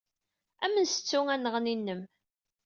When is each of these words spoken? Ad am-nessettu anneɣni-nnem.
Ad 0.63 0.69
am-nessettu 0.73 1.19
anneɣni-nnem. 1.33 2.01